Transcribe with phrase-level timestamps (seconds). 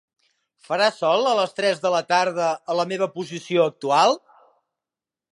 [0.67, 4.17] Farà sol a les tres de la tarda a la meva posició actual?